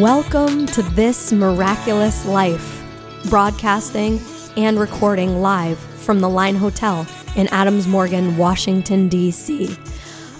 [0.00, 2.82] Welcome to This Miraculous Life,
[3.28, 4.18] broadcasting
[4.56, 9.76] and recording live from the Line Hotel in Adams Morgan, Washington, D.C.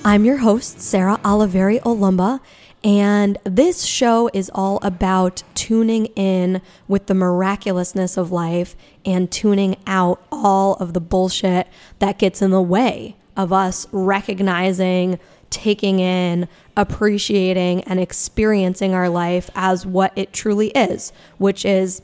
[0.02, 2.40] I'm your host, Sarah Oliveri Olumba,
[2.82, 8.74] and this show is all about tuning in with the miraculousness of life
[9.04, 15.18] and tuning out all of the bullshit that gets in the way of us recognizing
[15.50, 22.02] taking in, appreciating, and experiencing our life as what it truly is, which is,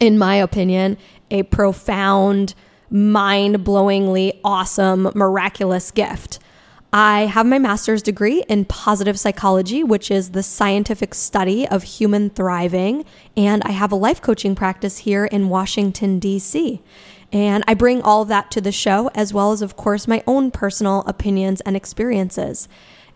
[0.00, 0.96] in my opinion,
[1.30, 2.54] a profound,
[2.90, 6.38] mind blowingly awesome, miraculous gift.
[6.90, 12.30] I have my master's degree in positive psychology, which is the scientific study of human
[12.30, 13.04] thriving,
[13.36, 16.80] and I have a life coaching practice here in Washington, D.C.
[17.32, 20.50] And I bring all that to the show, as well as, of course, my own
[20.50, 22.68] personal opinions and experiences.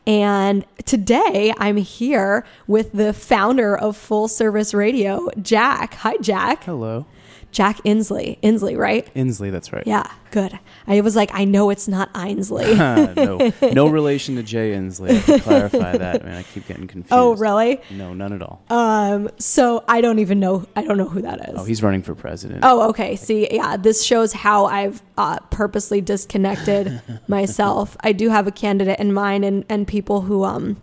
[0.06, 5.94] And today I'm here with the founder of Full Service Radio, Jack.
[5.94, 6.64] Hi, Jack.
[6.64, 7.06] Hello.
[7.52, 8.40] Jack Inslee.
[8.40, 9.08] Inslee, right?
[9.14, 9.86] Inslee, that's right.
[9.86, 10.58] Yeah, good.
[10.86, 12.74] I was like, I know it's not Ainsley.
[12.76, 15.10] no, no relation to Jay Inslee.
[15.10, 16.24] I have to clarify that.
[16.24, 17.12] Man, I keep getting confused.
[17.12, 17.80] oh, really?
[17.90, 18.62] No, none at all.
[18.70, 20.66] Um, so I don't even know.
[20.74, 21.54] I don't know who that is.
[21.58, 22.60] oh, he's running for president.
[22.64, 23.16] Oh, okay.
[23.16, 27.96] See, yeah, this shows how I've uh, purposely disconnected myself.
[28.00, 30.80] I do have a candidate in mind, and and people who um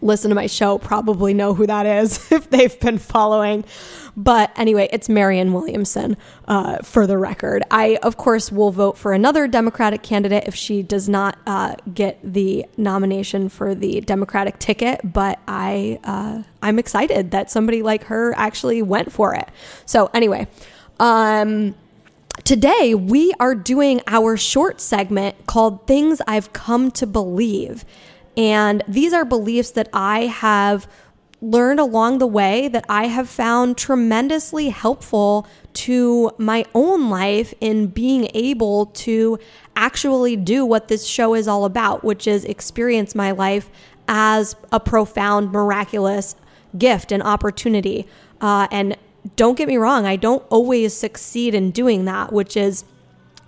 [0.00, 3.64] listen to my show probably know who that is if they've been following.
[4.16, 6.16] But anyway, it's Marianne Williamson.
[6.46, 10.82] Uh, for the record, I of course will vote for another Democratic candidate if she
[10.82, 15.00] does not uh, get the nomination for the Democratic ticket.
[15.04, 19.48] But I uh, I'm excited that somebody like her actually went for it.
[19.86, 20.48] So anyway,
[21.00, 21.74] um.
[22.44, 27.84] Today, we are doing our short segment called Things I've Come to Believe.
[28.38, 30.88] And these are beliefs that I have
[31.40, 37.88] learned along the way that I have found tremendously helpful to my own life in
[37.88, 39.38] being able to
[39.76, 43.70] actually do what this show is all about, which is experience my life
[44.06, 46.34] as a profound, miraculous
[46.76, 48.06] gift and opportunity.
[48.40, 48.96] Uh, and
[49.36, 52.84] don't get me wrong, I don't always succeed in doing that, which is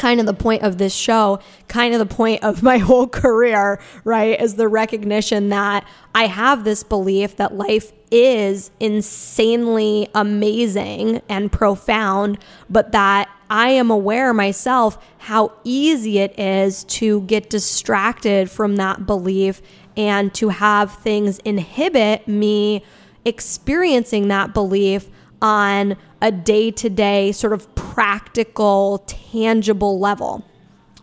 [0.00, 1.38] kind of the point of this show,
[1.68, 4.40] kind of the point of my whole career, right?
[4.40, 12.38] Is the recognition that I have this belief that life is insanely amazing and profound,
[12.70, 19.04] but that I am aware myself how easy it is to get distracted from that
[19.04, 19.60] belief
[19.98, 22.82] and to have things inhibit me
[23.26, 25.10] experiencing that belief
[25.42, 30.44] on a day to day, sort of practical, tangible level.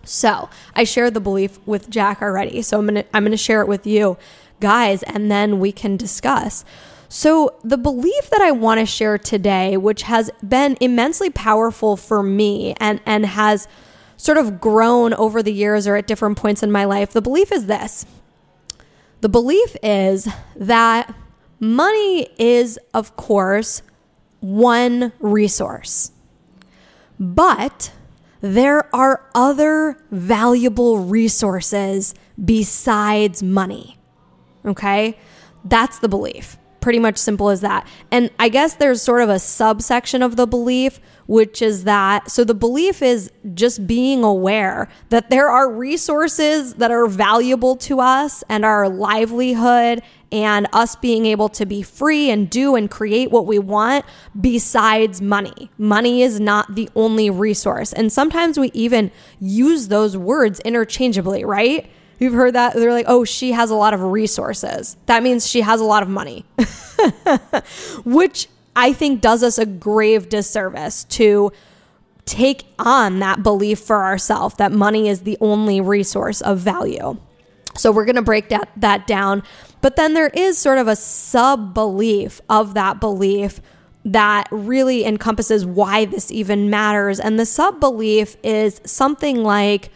[0.03, 2.61] So I shared the belief with Jack already.
[2.61, 4.17] So I'm gonna I'm gonna share it with you
[4.59, 6.63] guys, and then we can discuss.
[7.09, 12.21] So the belief that I want to share today, which has been immensely powerful for
[12.23, 13.67] me and and has
[14.17, 17.51] sort of grown over the years or at different points in my life, the belief
[17.51, 18.05] is this.
[19.21, 21.13] The belief is that
[21.59, 23.81] money is, of course,
[24.39, 26.11] one resource.
[27.19, 27.91] But
[28.41, 33.97] there are other valuable resources besides money.
[34.65, 35.17] Okay?
[35.65, 36.57] That's the belief.
[36.79, 37.87] Pretty much simple as that.
[38.11, 42.43] And I guess there's sort of a subsection of the belief, which is that so
[42.43, 48.43] the belief is just being aware that there are resources that are valuable to us
[48.47, 50.01] and our livelihood
[50.31, 54.05] and us being able to be free and do and create what we want
[54.39, 55.71] besides money.
[55.77, 57.93] Money is not the only resource.
[57.93, 61.89] And sometimes we even use those words interchangeably, right?
[62.19, 62.73] You've heard that?
[62.73, 64.97] They're like, oh, she has a lot of resources.
[65.05, 66.45] That means she has a lot of money,
[68.05, 71.51] which I think does us a grave disservice to
[72.25, 77.17] take on that belief for ourselves that money is the only resource of value.
[77.77, 79.43] So we're going to break that, that down.
[79.81, 83.61] But then there is sort of a sub belief of that belief
[84.03, 87.19] that really encompasses why this even matters.
[87.19, 89.91] And the sub belief is something like,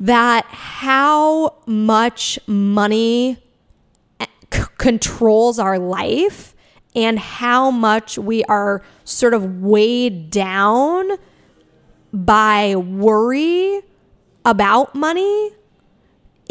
[0.00, 3.38] that how much money
[4.20, 6.54] eh, c- controls our life
[6.94, 11.10] and how much we are sort of weighed down
[12.12, 13.80] by worry
[14.44, 15.50] about money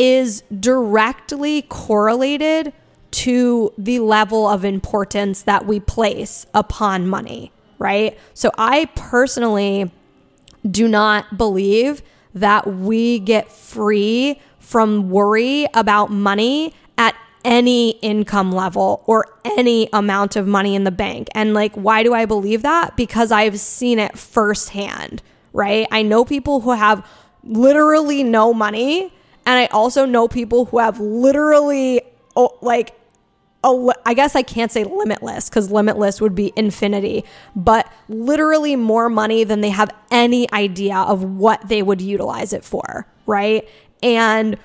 [0.04, 2.74] is directly correlated
[3.12, 8.18] to the level of importance that we place upon money, right?
[8.34, 9.92] So I personally
[10.70, 12.02] do not believe
[12.34, 17.16] that we get free from worry about money at
[17.46, 21.30] any income level or any amount of money in the bank.
[21.34, 22.98] And like, why do I believe that?
[22.98, 25.22] Because I've seen it firsthand,
[25.54, 25.88] right?
[25.92, 27.08] I know people who have
[27.44, 29.14] literally no money.
[29.46, 32.02] And I also know people who have literally,
[32.36, 32.96] oh, like,
[33.66, 37.24] I guess I can't say limitless because limitless would be infinity,
[37.56, 42.66] but literally more money than they have any idea of what they would utilize it
[42.66, 43.68] for, right?
[44.02, 44.58] And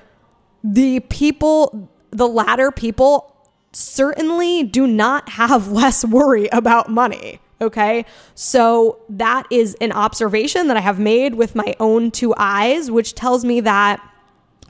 [0.63, 3.33] the people, the latter people,
[3.71, 7.39] certainly do not have less worry about money.
[7.61, 8.05] Okay.
[8.35, 13.15] So that is an observation that I have made with my own two eyes, which
[13.15, 14.01] tells me that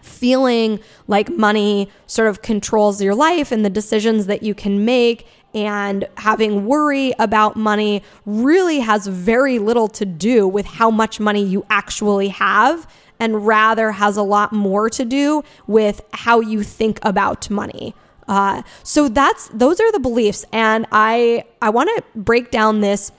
[0.02, 5.28] feeling like money sort of controls your life and the decisions that you can make
[5.54, 11.44] and having worry about money really has very little to do with how much money
[11.44, 12.88] you actually have
[13.20, 17.94] and rather has a lot more to do with how you think about money.
[18.28, 23.12] Uh, so that's those are the beliefs, and I I want to break down this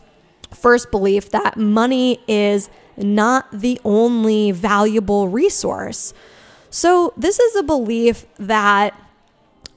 [0.55, 6.15] first belief that money is not the only valuable resource.
[6.71, 8.95] So, this is a belief that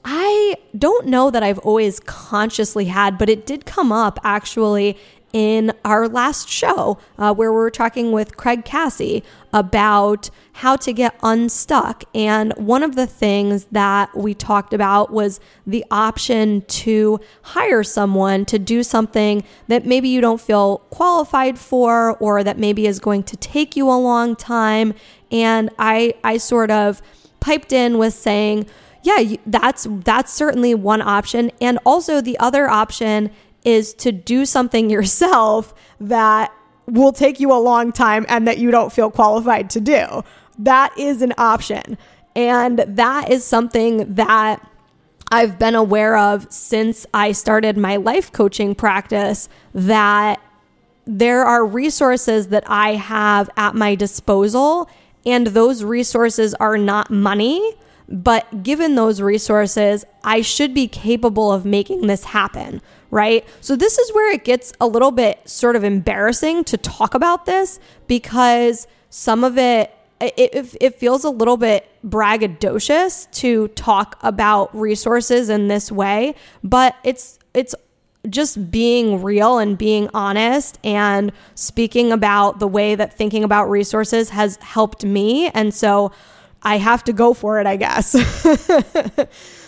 [0.04, 4.96] I don't know that I've always consciously had, but it did come up actually
[5.34, 10.92] in our last show uh, where we were talking with Craig Cassie about how to
[10.92, 12.04] get unstuck.
[12.14, 18.44] And one of the things that we talked about was the option to hire someone
[18.44, 23.24] to do something that maybe you don't feel qualified for or that maybe is going
[23.24, 24.94] to take you a long time.
[25.32, 27.02] And I, I sort of
[27.40, 28.66] piped in with saying,
[29.04, 31.50] yeah, that's that's certainly one option.
[31.60, 33.30] And also the other option
[33.64, 36.52] is to do something yourself that
[36.86, 40.22] will take you a long time and that you don't feel qualified to do.
[40.58, 41.96] That is an option.
[42.36, 44.60] And that is something that
[45.30, 50.40] I've been aware of since I started my life coaching practice that
[51.06, 54.88] there are resources that I have at my disposal,
[55.26, 57.74] and those resources are not money.
[58.08, 63.46] But given those resources, I should be capable of making this happen, right?
[63.60, 67.46] So, this is where it gets a little bit sort of embarrassing to talk about
[67.46, 69.90] this because some of it,
[70.20, 76.96] it, it feels a little bit braggadocious to talk about resources in this way, but
[77.04, 77.74] it's, it's
[78.28, 84.30] just being real and being honest and speaking about the way that thinking about resources
[84.30, 85.48] has helped me.
[85.48, 86.12] And so,
[86.64, 88.16] I have to go for it, I guess.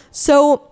[0.10, 0.70] so,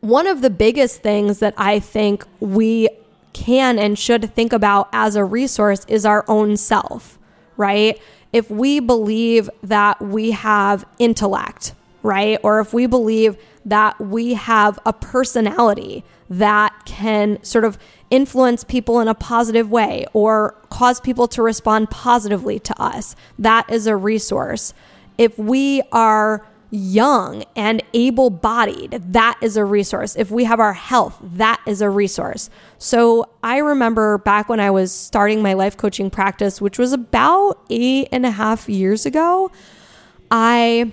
[0.00, 2.88] one of the biggest things that I think we
[3.32, 7.18] can and should think about as a resource is our own self,
[7.56, 8.00] right?
[8.32, 12.38] If we believe that we have intellect, right?
[12.42, 17.78] Or if we believe that we have a personality that can sort of
[18.10, 23.70] influence people in a positive way or cause people to respond positively to us, that
[23.70, 24.74] is a resource
[25.22, 30.16] if we are young and able bodied, that is a resource.
[30.16, 32.50] If we have our health, that is a resource.
[32.78, 37.60] So I remember back when I was starting my life coaching practice, which was about
[37.70, 39.52] eight and a half years ago,
[40.30, 40.90] I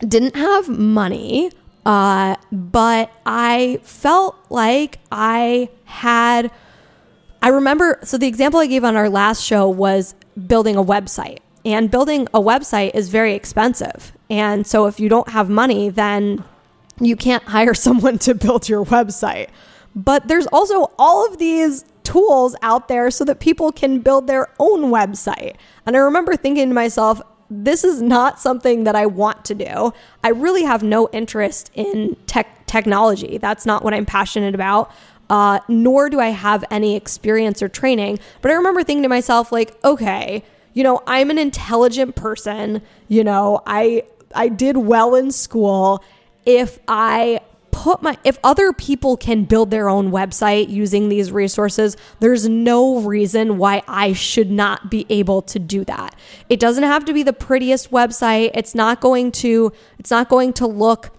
[0.00, 1.50] didn't have money,
[1.86, 6.50] uh, but I felt like I had.
[7.42, 10.14] I remember, so the example I gave on our last show was
[10.46, 11.38] building a website.
[11.66, 14.12] And building a website is very expensive.
[14.30, 16.44] And so if you don't have money, then
[17.00, 19.48] you can't hire someone to build your website.
[19.94, 24.48] But there's also all of these tools out there so that people can build their
[24.60, 25.56] own website.
[25.84, 27.20] And I remember thinking to myself,
[27.50, 29.92] this is not something that I want to do.
[30.22, 33.38] I really have no interest in tech technology.
[33.38, 34.92] That's not what I'm passionate about.
[35.28, 38.20] Uh, nor do I have any experience or training.
[38.40, 40.44] But I remember thinking to myself, like, okay,
[40.76, 44.02] you know, I'm an intelligent person, you know, I
[44.34, 46.04] I did well in school.
[46.44, 47.40] If I
[47.70, 52.98] put my if other people can build their own website using these resources, there's no
[52.98, 56.14] reason why I should not be able to do that.
[56.50, 58.50] It doesn't have to be the prettiest website.
[58.52, 61.15] It's not going to it's not going to look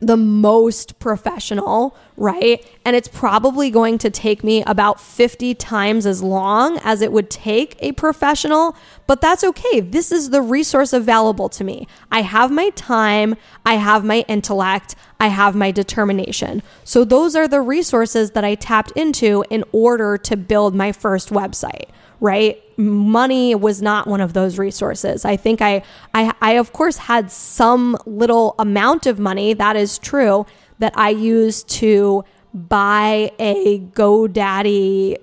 [0.00, 2.64] the most professional, right?
[2.84, 7.30] And it's probably going to take me about 50 times as long as it would
[7.30, 8.76] take a professional,
[9.06, 9.80] but that's okay.
[9.80, 11.86] This is the resource available to me.
[12.10, 16.62] I have my time, I have my intellect, I have my determination.
[16.84, 21.30] So those are the resources that I tapped into in order to build my first
[21.30, 21.86] website
[22.20, 22.62] right?
[22.76, 25.24] Money was not one of those resources.
[25.24, 29.54] I think I, I, I of course had some little amount of money.
[29.54, 30.46] That is true
[30.78, 35.16] that I used to buy a GoDaddy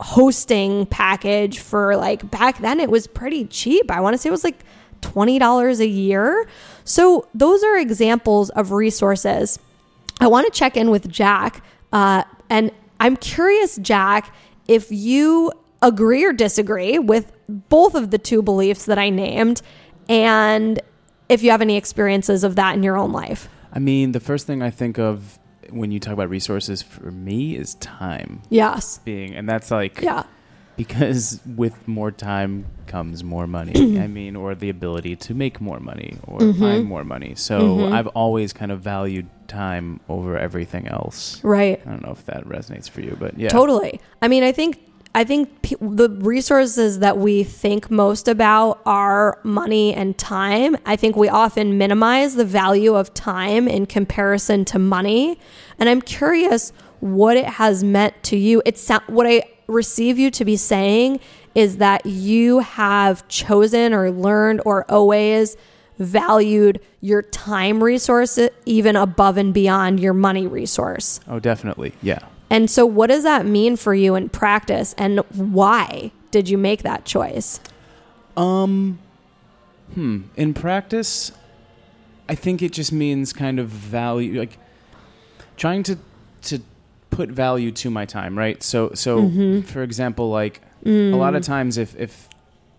[0.00, 3.90] hosting package for like back then it was pretty cheap.
[3.90, 4.64] I want to say it was like
[5.02, 6.48] $20 a year.
[6.84, 9.58] So those are examples of resources.
[10.20, 11.62] I want to check in with Jack.
[11.92, 12.70] Uh, and
[13.00, 14.34] I'm curious, Jack,
[14.68, 19.60] if you agree or disagree with both of the two beliefs that I named,
[20.08, 20.80] and
[21.28, 23.48] if you have any experiences of that in your own life.
[23.72, 25.38] I mean, the first thing I think of
[25.70, 28.98] when you talk about resources for me is time Yes.
[29.04, 30.24] being, and that's like, Yeah.
[30.76, 33.72] because with more time comes more money.
[34.00, 36.60] I mean, or the ability to make more money or Mm-hmm.
[36.60, 37.34] find more money.
[37.34, 41.42] So I've always kind of valued time over everything else.
[41.44, 41.80] Right.
[41.86, 43.48] I don't know if that resonates for you, but yeah.
[43.48, 44.00] Totally.
[44.20, 44.78] I mean, I think
[45.14, 50.76] I think the resources that we think most about are money and time.
[50.86, 55.38] I think we often minimize the value of time in comparison to money.
[55.78, 58.62] And I'm curious what it has meant to you.
[58.64, 61.20] It's what I receive you to be saying
[61.54, 65.58] is that you have chosen or learned or always
[65.98, 71.20] valued your time resource even above and beyond your money resource.
[71.28, 71.92] Oh, definitely.
[72.00, 72.20] Yeah.
[72.52, 76.82] And so, what does that mean for you in practice, and why did you make
[76.82, 77.60] that choice?
[78.36, 78.98] Um,
[79.94, 80.22] hmm.
[80.36, 81.32] In practice,
[82.28, 84.58] I think it just means kind of value, like
[85.56, 85.96] trying to
[86.42, 86.60] to
[87.10, 88.62] put value to my time, right?
[88.62, 89.60] So, so Mm-hmm.
[89.62, 91.12] for example, like Mm.
[91.14, 92.28] a lot of times, if if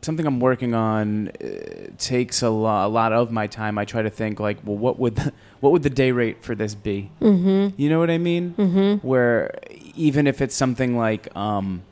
[0.01, 4.01] something I'm working on uh, takes a lot a lot of my time, I try
[4.01, 5.31] to think like, well, what would the,
[5.63, 7.09] what would the day rate for this be?
[7.21, 7.81] Mm-hmm.
[7.81, 8.53] You know what I mean?
[8.57, 9.07] Mm-hmm.
[9.07, 9.57] Where
[9.95, 11.83] even if it's something like um,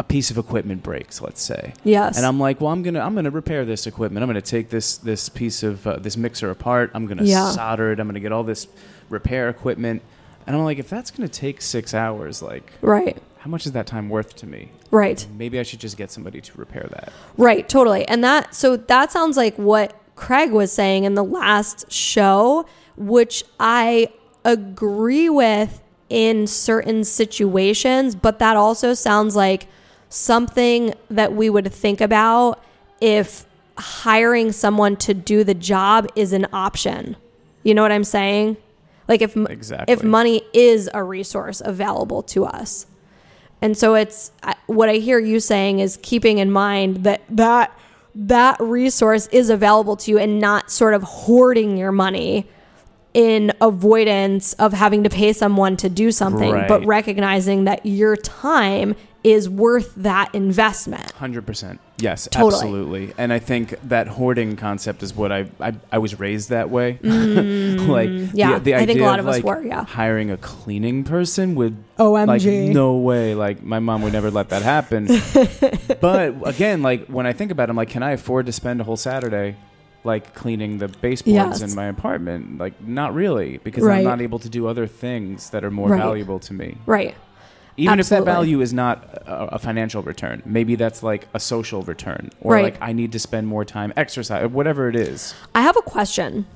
[0.00, 2.16] a piece of equipment breaks, let's say, Yes.
[2.16, 4.24] and I'm like, well, I'm gonna I'm gonna repair this equipment.
[4.24, 6.90] I'm gonna take this this piece of uh, this mixer apart.
[6.92, 7.52] I'm gonna Yeah.
[7.52, 8.00] solder it.
[8.00, 8.66] I'm gonna get all this
[9.08, 10.02] repair equipment.
[10.44, 13.16] And I'm like, if that's gonna take six hours, like, right.
[13.38, 14.72] how much is that time worth to me?
[14.90, 15.24] Right.
[15.38, 17.12] Maybe I should just get somebody to repair that.
[17.36, 17.68] Right.
[17.68, 18.08] Totally.
[18.08, 23.44] And that, so that sounds like what Craig was saying in the last show, which
[23.60, 24.08] I
[24.44, 29.68] agree with in certain situations, but that also sounds like
[30.08, 32.62] something that we would think about
[33.00, 33.44] if
[33.76, 37.16] hiring someone to do the job is an option.
[37.62, 38.56] You know what I'm saying?
[39.08, 39.92] Like if Exactly.
[39.92, 42.86] if money is a resource available to us.
[43.62, 44.32] And so it's
[44.66, 47.75] what I hear you saying is keeping in mind that that
[48.18, 52.48] that resource is available to you and not sort of hoarding your money
[53.12, 58.94] in avoidance of having to pay someone to do something, but recognizing that your time
[59.26, 61.10] is worth that investment.
[61.12, 61.80] Hundred percent.
[61.98, 62.54] Yes, Totally.
[62.54, 63.14] absolutely.
[63.18, 66.92] And I think that hoarding concept is what I I, I was raised that way.
[67.02, 69.84] like Mm, yeah, the, the I think a lot of us like, were, yeah.
[69.84, 72.26] hiring a cleaning person would OMG.
[72.26, 73.34] like no way.
[73.34, 75.06] Like my mom would never let that happen.
[76.00, 78.80] but again, like when I think about it, I'm like, can I afford to spend
[78.80, 79.56] a whole Saturday?
[80.04, 81.62] Like cleaning the baseboards Yes.
[81.62, 83.98] in my apartment, like not really, because Right.
[83.98, 85.98] I'm not able to do other things that are more Right.
[86.00, 86.76] valuable to me.
[86.86, 87.16] Right.
[87.76, 91.82] Even if that value is not a, a financial return, maybe that's like a social
[91.82, 92.64] return, or Right.
[92.64, 95.34] like I need to spend more time exercise, whatever it is.
[95.54, 96.46] I have a question.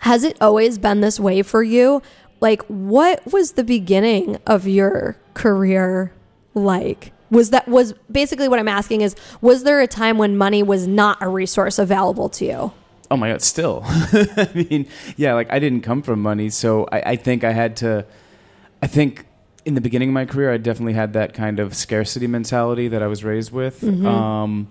[0.00, 2.02] Has it always been this way for you?
[2.40, 6.12] Like, what was the beginning of your career
[6.54, 7.12] like?
[7.30, 10.86] Was that was basically what I'm asking is was there a time when money was
[10.88, 12.72] not a resource available to you?
[13.10, 13.82] Oh my god, still.
[13.86, 14.86] I mean,
[15.16, 18.04] yeah, like I didn't come from money, so I, I think I had to.
[18.82, 19.26] I think
[19.64, 23.02] in the beginning of my career, I definitely had that kind of scarcity mentality that
[23.02, 23.80] I was raised with.
[23.80, 24.06] Mm-hmm.
[24.06, 24.68] Um,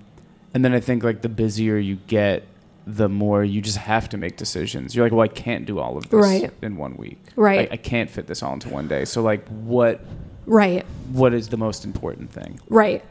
[0.53, 2.43] and then I think like the busier you get,
[2.88, 4.96] the more you just have to make decisions.
[4.96, 6.51] You're like, well, I can't do all of this Right.
[6.63, 7.19] in one week.
[7.36, 7.69] Right.
[7.69, 9.05] I, I can't fit this all into one day.
[9.05, 10.01] So like, what
[10.48, 10.84] Right.
[11.12, 12.60] what is the most important thing?
[12.67, 13.05] Right.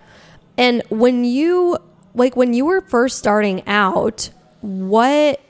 [0.56, 1.78] And when you
[2.14, 4.30] like when you were first starting out,
[4.62, 5.40] what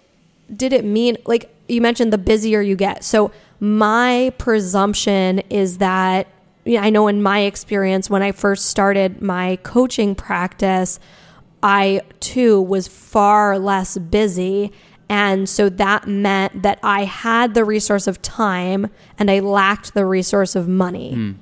[0.54, 3.04] did it mean like you mentioned the busier you get.
[3.04, 3.30] So
[3.60, 6.28] my presumption is that
[6.66, 11.00] I know in my experience when I first started my coaching practice,
[11.62, 14.72] I too was far less busy.
[15.08, 20.04] And so that meant that I had the resource of time and I lacked the
[20.04, 21.14] resource of money.
[21.14, 21.32] Hmm.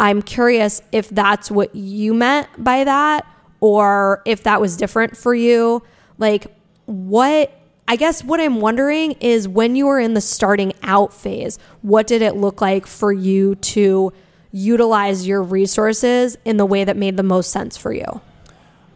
[0.00, 3.24] I'm curious if that's what you meant by that
[3.60, 5.82] or if that was different for you.
[6.18, 6.46] Like,
[6.86, 7.52] what
[7.86, 12.06] I guess what I'm wondering is when you were in the starting out phase, what
[12.06, 14.12] did it look like for you to
[14.52, 18.20] utilize your resources in the way that made the most sense for you?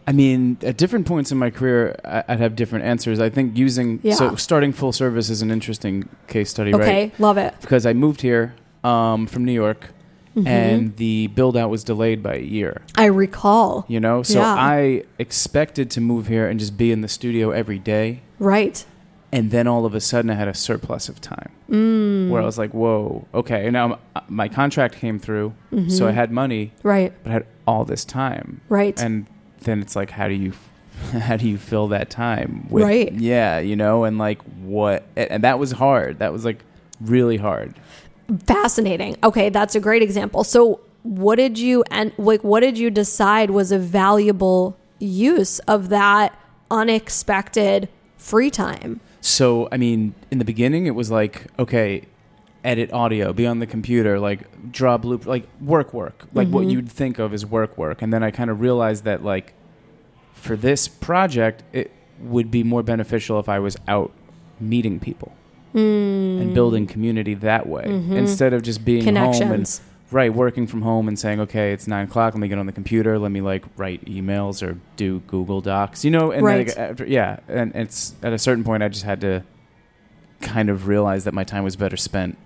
[0.07, 3.21] I mean, at different points in my career, I'd have different answers.
[3.21, 4.15] I think using Yeah.
[4.15, 6.81] so starting full service is an interesting case study, right?
[6.81, 7.55] Okay, love it.
[7.61, 8.55] Because I moved here
[8.85, 9.91] um, from New York,
[10.39, 10.47] Mm-hmm.
[10.47, 12.83] and the build out was delayed by a year.
[12.97, 13.85] I recall.
[13.89, 14.55] You know, so Yeah.
[14.55, 18.85] I expected to move here and just be in the studio every day, Right.
[19.33, 22.31] and then all of a sudden I had a surplus of time, Mm.
[22.31, 23.85] where I was like, "Whoa, okay." And now
[24.17, 25.89] m- my contract came through, Mm-hmm.
[25.91, 27.13] so I had money, Right.
[27.23, 29.01] but I had all this time, Right.
[29.03, 29.27] and
[29.65, 30.53] then it's like, how do you,
[31.13, 32.67] how do you fill that time?
[32.71, 33.13] With, Right.
[33.13, 36.19] Yeah, you know, and like what, and that was hard.
[36.21, 36.61] That was like
[37.01, 37.75] really hard.
[38.47, 39.17] Fascinating.
[39.25, 40.45] Okay, that's a great example.
[40.45, 45.89] So, what did you and like what did you decide was a valuable use of
[45.89, 46.39] that
[46.71, 49.01] unexpected free time?
[49.21, 52.05] So, I mean, in the beginning, it was like, okay,
[52.65, 56.71] edit audio, be on the computer, like draw bloop, like work, work, like what mm-hmm.
[56.71, 58.03] you'd think of as work, work.
[58.03, 59.55] And then I kind of realized that, like,
[60.35, 64.13] for this project, it would be more beneficial if I was out
[64.61, 65.33] meeting people
[65.75, 66.41] Mm.
[66.41, 68.17] and building community that way mm-hmm.
[68.17, 72.07] instead of just being home and right working from home and saying okay it's nine
[72.07, 75.61] o'clock let me get on the computer let me like write emails or do google
[75.61, 76.69] docs you know and Right.
[76.69, 79.45] like, after, yeah and it's at a certain point i just had to
[80.41, 82.39] kind of realize that my time was better spent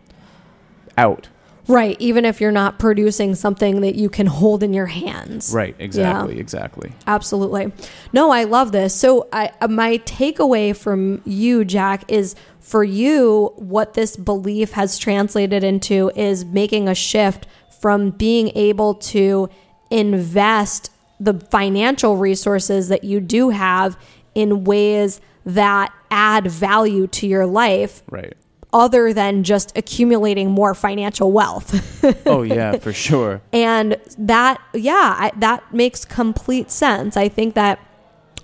[0.99, 1.29] out
[1.69, 5.53] Right, even if you're not producing something that you can hold in your hands.
[5.55, 7.73] right exactly exactly Absolutely.
[8.13, 8.95] No, I love this.
[8.95, 14.99] So, I, uh, my takeaway from you, Jack, is for you, what this belief has
[14.99, 17.47] translated into is making a shift
[17.81, 19.49] from being able to
[19.91, 23.97] invest the financial resources that you do have
[24.35, 28.37] in ways that add value to your life right
[28.73, 32.05] other than just accumulating more financial wealth.
[32.27, 37.17] oh yeah for sure And that, yeah, I, that makes complete sense.
[37.17, 37.79] I think that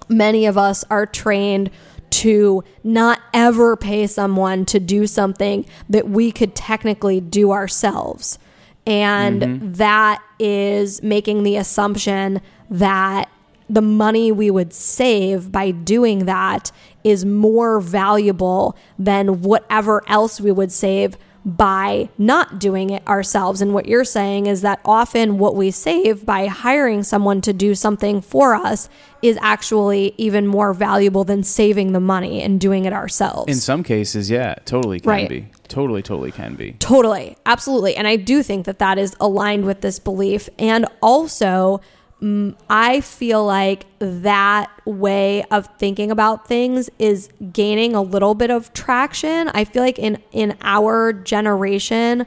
[0.09, 1.71] many of us are trained
[2.11, 8.39] to not ever pay someone to do something that we could technically do ourselves.
[8.87, 9.73] And mm-hmm.
[9.73, 13.29] that is making the assumption that
[13.69, 16.73] the money we would save by doing that
[17.05, 23.63] is more valuable than whatever else we would save by not doing it ourselves.
[23.63, 27.75] And what you're saying is that often what we save by hiring someone to do
[27.75, 28.91] something for us
[29.23, 33.49] is actually even more valuable than saving the money and doing it ourselves.
[33.51, 35.29] in some cases yeah totally can Right.
[35.29, 37.37] be totally totally can be Totally.
[37.47, 37.97] Absolutely.
[37.97, 40.49] And I do think that that is aligned with this belief.
[40.59, 41.81] And also,
[42.23, 48.51] Mm, I feel like that way of thinking about things is gaining a little bit
[48.51, 49.49] of traction.
[49.49, 52.27] I feel like in, in our generation,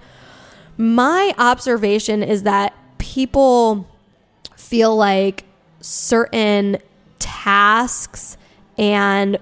[0.78, 3.86] my observation is that people
[4.56, 5.44] feel like
[5.82, 6.78] certain
[7.20, 8.38] tasks
[8.78, 9.38] and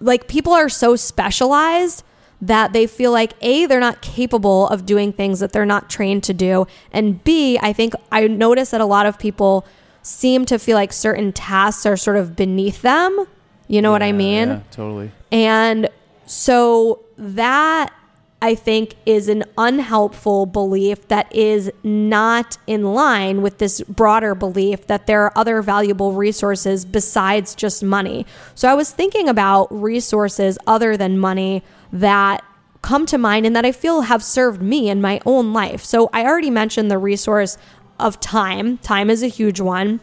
[0.00, 2.02] like people are so specialized
[2.40, 6.22] that they feel like a they're not capable of doing things that they're not trained
[6.22, 9.64] to do and b i think i notice that a lot of people
[10.06, 13.26] seem to feel like certain tasks are sort of beneath them.
[13.66, 14.48] You know what i mean?
[14.48, 15.10] yeah, totally.
[15.32, 15.88] And
[16.26, 17.92] so that
[18.42, 24.86] I think is an unhelpful belief that is not in line with this broader belief
[24.88, 28.26] that there are other valuable resources besides just money.
[28.54, 32.44] So I was thinking about resources other than money that
[32.82, 35.82] come to mind and that I feel have served me in my own life.
[35.82, 37.56] So I already mentioned the resource
[37.98, 38.76] of time.
[38.78, 40.00] Time is a huge one.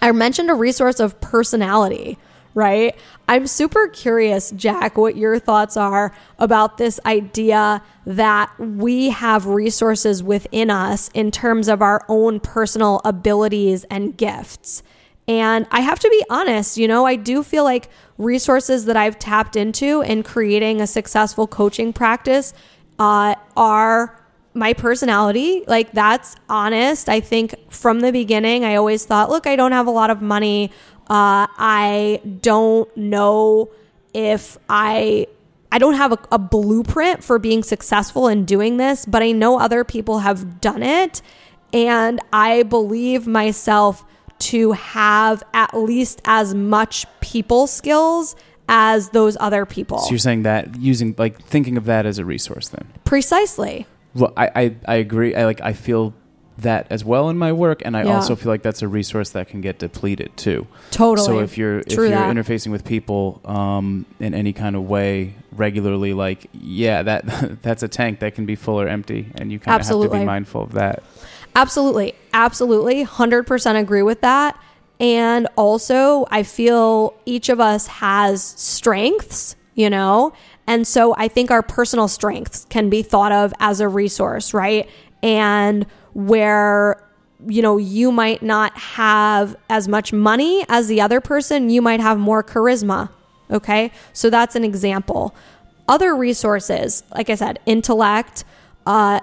[0.00, 2.16] I mentioned a resource of personality,
[2.54, 2.96] right?
[3.28, 10.22] I'm super curious, Jack, what your thoughts are about this idea that we have resources
[10.22, 14.82] within us in terms of our own personal abilities and gifts.
[15.28, 17.88] And I have to be honest, you know, I do feel like
[18.18, 22.52] resources that I've tapped into in creating a successful coaching practice
[22.98, 24.18] uh, are
[24.54, 25.64] my personality.
[25.66, 27.08] Like, that's honest.
[27.08, 30.20] I think from the beginning, I always thought, look, I don't have a lot of
[30.20, 30.70] money.
[31.08, 33.70] Uh, I don't know
[34.14, 35.26] if I
[35.70, 39.58] I don't have a, a blueprint for being successful in doing this, but I know
[39.58, 41.22] other people have done it.
[41.72, 44.04] And I believe myself
[44.40, 48.36] to have at least as much people skills
[48.68, 49.98] as those other people.
[49.98, 52.86] So you're saying that using like thinking of that as a resource then.
[53.04, 53.86] Precisely.
[54.14, 55.34] Well, I, I, I agree.
[55.34, 56.12] I like I feel
[56.58, 58.14] that as well in my work, and I Yeah.
[58.14, 60.66] also feel like that's a resource that can get depleted too.
[60.90, 61.26] Totally.
[61.26, 62.34] So if you're True if you're that.
[62.36, 67.88] interfacing with people um, in any kind of way regularly, like yeah, that that's a
[67.88, 70.62] tank that can be full or empty, and you kind of have to be mindful
[70.62, 71.02] of that.
[71.54, 72.14] Absolutely.
[72.32, 73.04] Absolutely.
[73.04, 74.58] 100% agree with that.
[75.00, 80.32] And also, I feel each of us has strengths, you know?
[80.66, 84.88] And so I think our personal strengths can be thought of as a resource, right?
[85.22, 87.02] And where,
[87.46, 92.00] you know, you might not have as much money as the other person, you might
[92.00, 93.10] have more charisma.
[93.50, 93.92] Okay.
[94.12, 95.34] So that's an example.
[95.88, 98.44] Other resources, like I said, intellect,
[98.86, 99.20] uh,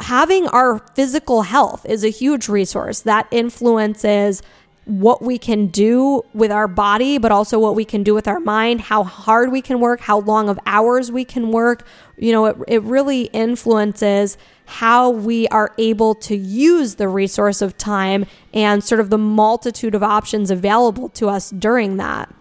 [0.00, 4.42] having our physical health is a huge resource that influences
[4.84, 8.40] what we can do with our body, but also what we can do with our
[8.40, 11.86] mind, how hard we can work, how long of hours we can work.
[12.16, 17.78] You know, it, it really influences how we are able to use the resource of
[17.78, 22.34] time and sort of the multitude of options available to us during that.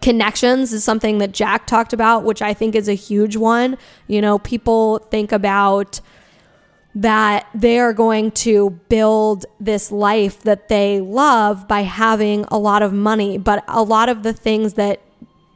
[0.00, 3.76] Connections is something that Jack talked about, which I think is a huge one.
[4.08, 6.00] You know, people think about
[6.94, 12.82] that they are going to build this life that they love by having a lot
[12.82, 13.38] of money.
[13.38, 15.00] But a lot of the things that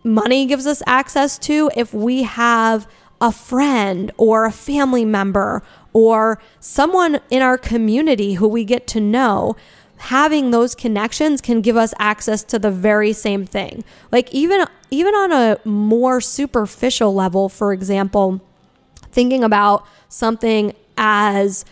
[0.03, 2.89] money gives us access to, if we have
[3.21, 9.01] a friend or a family member or someone in our community who we get to
[9.01, 9.57] know,
[9.99, 13.85] having those connections can give us access to the very same thing.
[14.13, 18.41] Like even even on a more superficial level, for example,
[19.11, 21.65] thinking about something as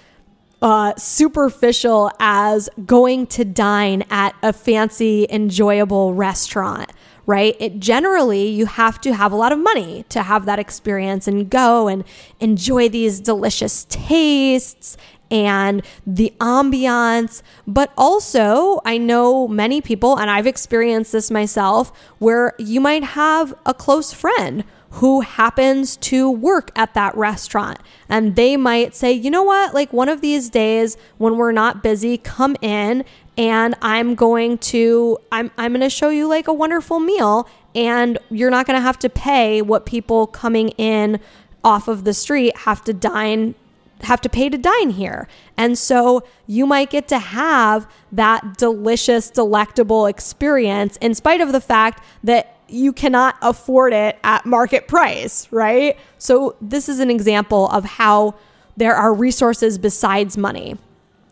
[0.62, 6.90] uh, superficial as going to dine at a fancy, enjoyable restaurant,
[7.26, 7.54] right?
[7.60, 11.50] It generally you have to have a lot of money to have that experience and
[11.50, 12.02] go and
[12.40, 14.96] enjoy these delicious tastes
[15.30, 17.42] and the ambiance.
[17.66, 23.54] But also, I know many people, and I've experienced this myself, where you might have
[23.66, 27.78] a close friend who happens to work at that restaurant.
[28.08, 31.82] And they might say, you know what, like one of these days when we're not
[31.82, 33.04] busy, come in
[33.36, 38.18] and I'm going to I'm I'm going to show you like a wonderful meal and
[38.30, 41.18] you're not going to have to pay what people coming in
[41.64, 43.56] off of the street have to dine
[44.02, 45.26] have to pay to dine here.
[45.56, 51.60] And so you might get to have that delicious, delectable experience in spite of the
[51.60, 55.96] fact that you cannot afford it at market price, right?
[56.18, 58.34] So this is an example of how
[58.76, 60.76] there are resources besides money.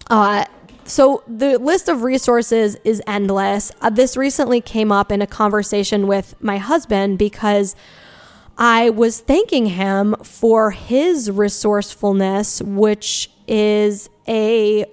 [0.09, 0.45] Uh,
[0.85, 3.73] so the list of resources is endless.
[3.81, 7.75] Uh, this recently came up in a conversation with my husband because
[8.59, 14.85] I was thanking him for his resourcefulness, which is a,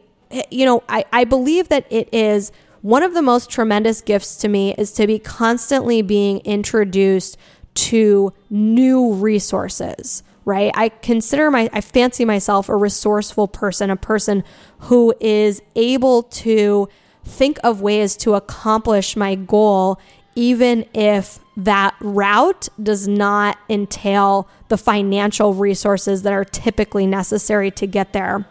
[0.50, 4.48] you know, I, I believe that it is one of the most tremendous gifts to
[4.48, 7.38] me is to be constantly being introduced
[7.74, 10.72] to new resources, right?
[10.76, 14.44] I consider my, I fancy myself a resourceful person, a person
[14.80, 16.90] who is able to
[17.24, 20.00] think of ways to accomplish my goal,
[20.36, 27.86] even if that route does not entail the financial resources that are typically necessary to
[27.86, 28.48] get there.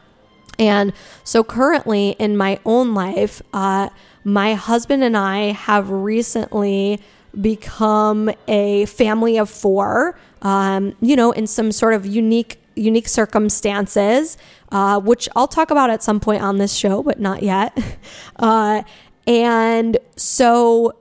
[0.59, 0.93] And
[1.25, 3.89] so, currently in my own life, uh,
[4.25, 7.01] my husband and I have recently
[7.41, 10.19] become a family of four.
[10.43, 14.39] Um, you know, in some sort of unique unique circumstances,
[14.71, 17.77] uh, which I'll talk about at some point on this show, but not yet.
[18.41, 18.85] Uh,
[19.27, 20.97] and so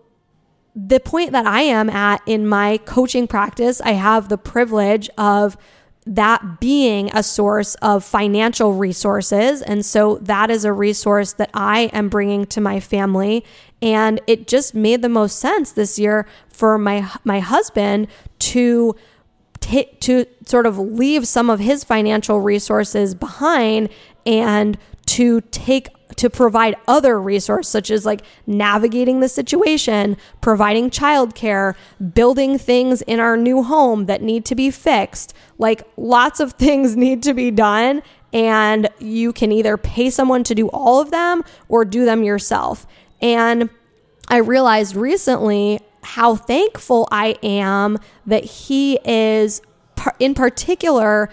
[0.75, 5.55] the point that I am at in my coaching practice, I have the privilege of
[6.15, 9.61] that being a source of financial resources.
[9.61, 13.43] And so that is a resource that I am bringing to my family.
[13.81, 18.07] And it just made the most sense this year for my, my husband
[18.39, 18.95] to
[19.59, 23.89] ta to sort of leave some of his financial resources behind
[24.25, 31.75] and to take to provide other resources such as like navigating the situation, providing childcare,
[32.13, 35.33] building things in our new home that need to be fixed.
[35.57, 38.01] Like lots of things need to be done
[38.33, 42.85] and you can either pay someone to do all of them or do them yourself.
[43.21, 43.69] And
[44.27, 49.61] I realized recently how thankful I am that he is,
[50.19, 51.29] in particular,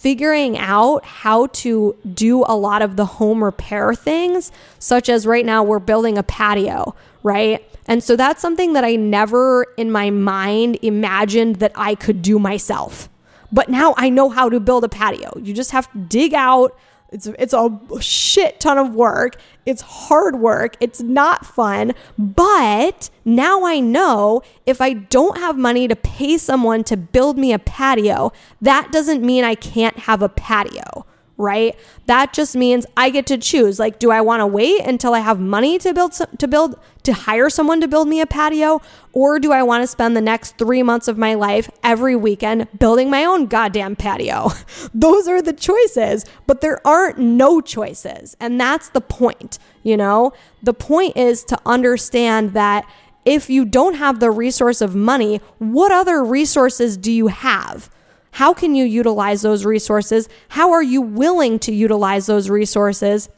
[0.00, 5.44] figuring out how to do a lot of the home repair things, such as right
[5.44, 7.62] now we're building a patio, right?
[7.84, 12.38] And so that's something that I never in my mind imagined that I could do
[12.38, 13.10] myself.
[13.52, 15.38] But now I know how to build a patio.
[15.38, 16.74] You just have to dig out
[17.12, 19.36] it's it's a shit ton of work.
[19.66, 20.76] It's hard work.
[20.80, 21.92] It's not fun.
[22.18, 27.52] But now I know if I don't have money to pay someone to build me
[27.52, 31.04] a patio, that doesn't mean I can't have a patio
[31.40, 31.76] right?
[32.06, 33.78] That just means I get to choose.
[33.78, 37.12] Like, do I want to wait until I have money to build to build to
[37.14, 38.80] hire someone to build me a patio,
[39.12, 42.68] or do I want to spend the next three months of my life every weekend
[42.78, 44.50] building my own goddamn patio?
[44.94, 49.58] Those are the choices, but there aren't no choices, and that's the point.
[49.82, 52.84] You know, the point is to understand that.
[53.22, 57.90] If you don't have the resource of money, what other resources do you have?
[58.32, 60.28] How can you utilize those resources?
[60.50, 63.28] How are you willing to utilize those resources?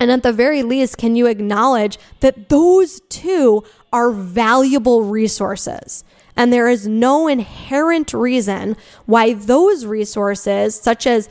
[0.00, 6.02] And at the very least, can you acknowledge that those two are valuable resources?
[6.36, 8.76] And there is no inherent reason
[9.06, 11.28] why those resources, such as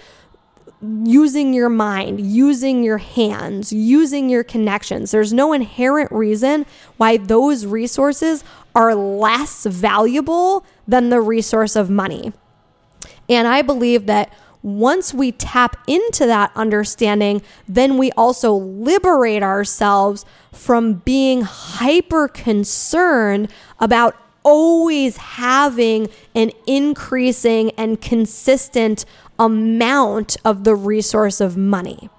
[1.03, 6.65] using your mind, using your hands, using your connections, there's no inherent reason
[6.97, 8.43] why those resources
[8.73, 12.31] are less valuable than the resource of money.
[13.31, 20.25] And I believe that once we tap into that understanding, then we also liberate ourselves
[20.51, 29.05] from being hyper concerned about always having an increasing and consistent
[29.39, 32.09] amount of the resource of money.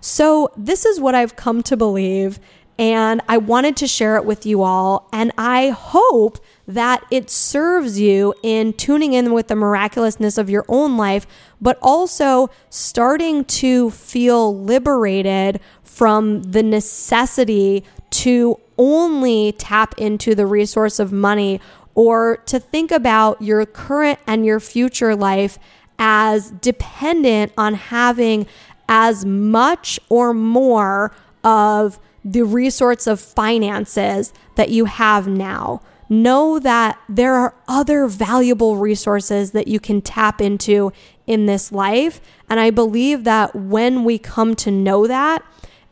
[0.00, 2.38] So, this is what I've come to believe,
[2.78, 5.08] and I wanted to share it with you all.
[5.12, 10.64] And I hope that it serves you in tuning in with the miraculousness of your
[10.68, 11.26] own life,
[11.60, 21.00] but also starting to feel liberated from the necessity to only tap into the resource
[21.00, 21.60] of money
[21.96, 25.58] or to think about your current and your future life
[25.98, 28.46] as dependent on having
[28.88, 31.12] as much or more
[31.42, 38.76] of the resource of finances that you have now know that there are other valuable
[38.76, 40.92] resources that you can tap into
[41.26, 42.20] in this life.
[42.48, 45.44] And I believe that when we come to know that,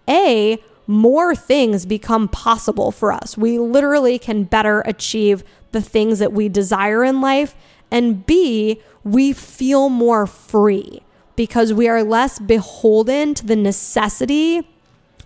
[0.09, 3.37] A, more things become possible for us.
[3.37, 7.55] We literally can better achieve the things that we desire in life.
[7.91, 11.03] And B, we feel more free
[11.35, 14.67] because we are less beholden to the necessity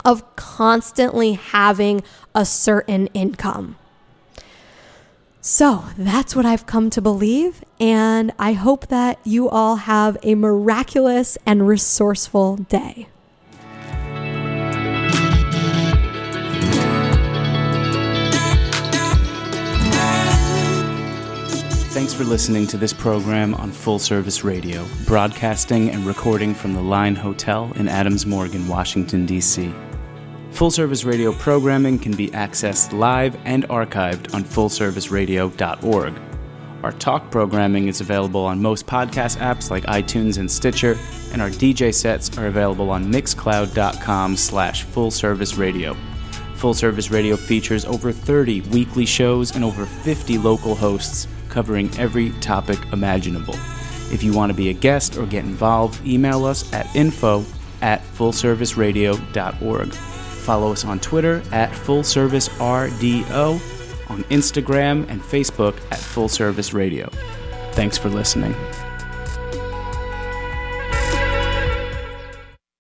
[0.05, 2.03] of constantly having
[2.35, 3.77] a certain income.
[5.43, 10.35] So that's what I've come to believe, and I hope that you all have a
[10.35, 13.09] miraculous and resourceful day.
[21.93, 26.83] Thanks for listening to this program on Full Service Radio, broadcasting and recording from the
[26.83, 29.73] Line Hotel in Adams Morgan, Washington, D.C.
[30.53, 36.21] Full service radio programming can be accessed live and archived on fullserviceradio.org.
[36.83, 40.99] Our talk programming is available on most podcast apps like iTunes and Stitcher,
[41.33, 45.97] and our DJ sets are available on mixcloud.com slash fullserviceradio.
[46.57, 52.31] Full Service Radio features over 30 weekly shows and over 50 local hosts covering every
[52.41, 53.55] topic imaginable.
[54.13, 57.45] If you want to be a guest or get involved, email us at info
[57.81, 59.95] at fullserviceradio.org.
[60.51, 66.75] Follow us on Twitter at Full Service RDO, on Instagram and Facebook at Full Service
[66.75, 67.09] Radio.
[67.75, 68.53] Thanks for listening.